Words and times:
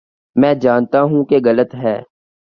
میں 0.35 0.53
جانتا 0.53 1.01
ہوں 1.01 1.23
کہ 1.25 1.39
غلط 1.45 1.75
ہے۔ 1.75 2.01